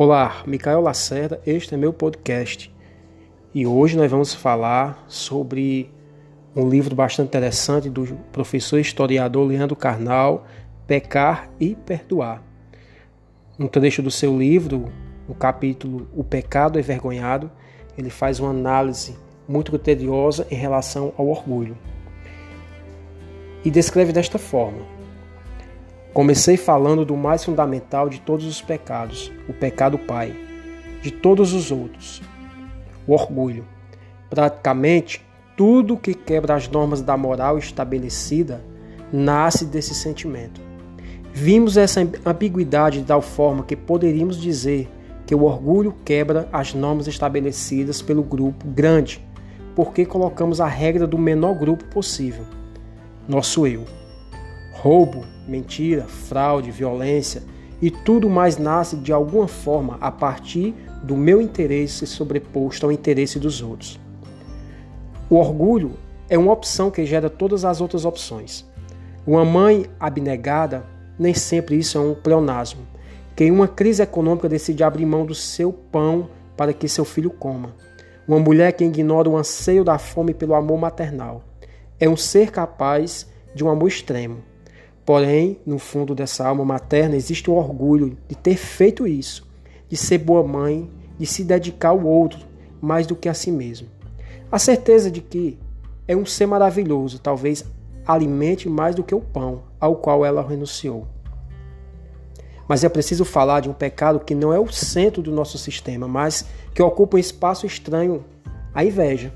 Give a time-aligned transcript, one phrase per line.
[0.00, 2.72] Olá, Micael Lacerda, este é meu podcast
[3.52, 5.90] e hoje nós vamos falar sobre
[6.54, 10.46] um livro bastante interessante do professor historiador Leandro Carnal,
[10.86, 12.40] Pecar e Perdoar.
[13.58, 14.84] Um trecho do seu livro,
[15.28, 17.50] no capítulo O Pecado Envergonhado,
[17.98, 19.18] ele faz uma análise
[19.48, 21.76] muito criteriosa em relação ao orgulho
[23.64, 24.97] e descreve desta forma.
[26.18, 30.34] Comecei falando do mais fundamental de todos os pecados, o pecado pai,
[31.00, 32.20] de todos os outros,
[33.06, 33.64] o orgulho.
[34.28, 35.24] Praticamente
[35.56, 38.60] tudo que quebra as normas da moral estabelecida
[39.12, 40.60] nasce desse sentimento.
[41.32, 44.88] Vimos essa ambiguidade de tal forma que poderíamos dizer
[45.24, 49.24] que o orgulho quebra as normas estabelecidas pelo grupo grande,
[49.76, 52.44] porque colocamos a regra do menor grupo possível,
[53.28, 53.84] nosso eu.
[54.80, 57.42] Roubo, mentira, fraude, violência
[57.82, 63.40] e tudo mais nasce de alguma forma a partir do meu interesse sobreposto ao interesse
[63.40, 63.98] dos outros.
[65.28, 65.94] O orgulho
[66.30, 68.64] é uma opção que gera todas as outras opções.
[69.26, 70.84] Uma mãe abnegada,
[71.18, 72.82] nem sempre isso é um pleonasmo,
[73.34, 77.30] que em uma crise econômica decide abrir mão do seu pão para que seu filho
[77.30, 77.74] coma.
[78.26, 81.42] Uma mulher que ignora o anseio da fome pelo amor maternal.
[81.98, 84.47] É um ser capaz de um amor extremo.
[85.08, 89.48] Porém, no fundo dessa alma materna existe o orgulho de ter feito isso,
[89.88, 90.86] de ser boa mãe,
[91.18, 92.40] de se dedicar ao outro
[92.78, 93.88] mais do que a si mesmo.
[94.52, 95.58] A certeza de que
[96.06, 97.64] é um ser maravilhoso, talvez
[98.06, 101.06] alimente mais do que o pão ao qual ela renunciou.
[102.68, 106.06] Mas é preciso falar de um pecado que não é o centro do nosso sistema,
[106.06, 108.26] mas que ocupa um espaço estranho,
[108.74, 109.32] a inveja.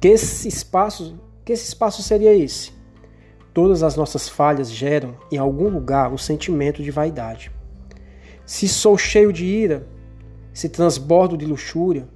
[0.00, 2.74] Que esse espaço, que esse espaço seria esse?
[3.56, 7.50] Todas as nossas falhas geram, em algum lugar, o sentimento de vaidade.
[8.44, 9.86] Se sou cheio de ira,
[10.52, 12.06] se transbordo de luxúria,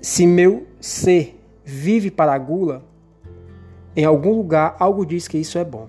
[0.00, 2.84] se meu ser vive para a gula,
[3.96, 5.88] em algum lugar algo diz que isso é bom.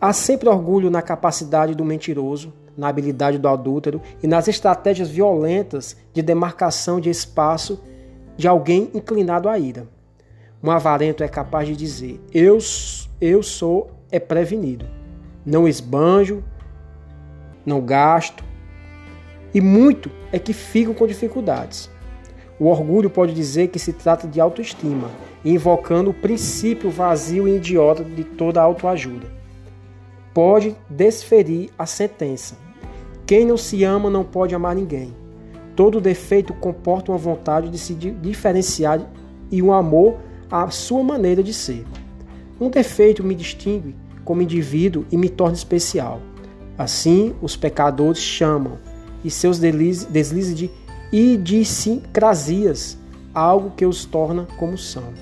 [0.00, 5.96] Há sempre orgulho na capacidade do mentiroso, na habilidade do adúltero e nas estratégias violentas
[6.12, 7.82] de demarcação de espaço
[8.36, 9.88] de alguém inclinado à ira.
[10.62, 12.58] Um avarento é capaz de dizer: Eu
[13.20, 14.86] eu sou é prevenido.
[15.44, 16.44] Não esbanjo,
[17.66, 18.44] não gasto.
[19.52, 21.90] E muito é que ficam com dificuldades.
[22.58, 25.10] O orgulho pode dizer que se trata de autoestima,
[25.44, 29.26] invocando o princípio vazio e idiota de toda autoajuda.
[30.32, 32.56] Pode desferir a sentença:
[33.26, 35.12] quem não se ama não pode amar ninguém.
[35.74, 39.00] Todo defeito comporta uma vontade de se diferenciar
[39.50, 40.18] e um amor
[40.52, 41.86] à sua maneira de ser.
[42.60, 46.20] Um defeito me distingue como indivíduo e me torna especial.
[46.76, 48.78] Assim, os pecadores chamam
[49.24, 50.70] e seus deslizes de
[51.10, 52.98] idiosincrasias,
[53.32, 55.14] algo que os torna como são.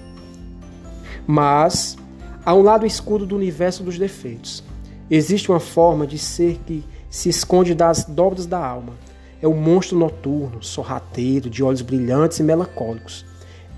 [1.26, 1.96] Mas
[2.44, 4.64] há um lado escuro do universo dos defeitos.
[5.08, 8.94] Existe uma forma de ser que se esconde das dobras da alma.
[9.40, 13.29] É o monstro noturno, sorrateiro, de olhos brilhantes e melancólicos.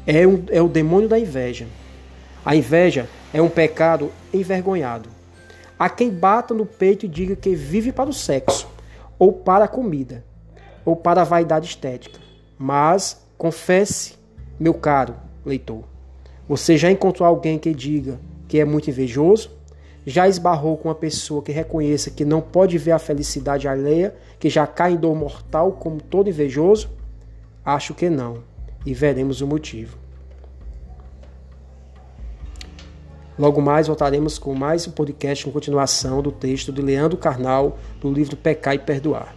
[0.06, 1.66] É, um, é o demônio da inveja.
[2.44, 5.08] A inveja é um pecado envergonhado.
[5.78, 8.68] Há quem bata no peito e diga que vive para o sexo,
[9.18, 10.24] ou para a comida,
[10.84, 12.18] ou para a vaidade estética.
[12.58, 14.14] Mas confesse,
[14.58, 15.14] meu caro
[15.44, 15.84] leitor,
[16.48, 19.50] você já encontrou alguém que diga que é muito invejoso?
[20.04, 24.50] Já esbarrou com uma pessoa que reconheça que não pode ver a felicidade alheia, que
[24.50, 26.90] já cai em dor mortal como todo invejoso?
[27.64, 28.42] Acho que não,
[28.84, 29.98] e veremos o motivo.
[33.38, 38.12] Logo mais voltaremos com mais um podcast com continuação do texto de Leandro Carnal do
[38.12, 39.34] livro Pecar e Perdoar.